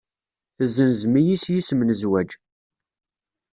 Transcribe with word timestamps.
Tessenzem-iyi 0.57 1.37
s 1.43 1.45
yisem 1.53 1.79
n 1.83 1.89
zzwaǧ. 1.99 2.31